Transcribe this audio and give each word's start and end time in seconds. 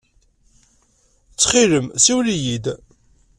Ttxil-m, 1.31 1.87
ssiwel 1.97 2.27
yid-i. 2.43 2.75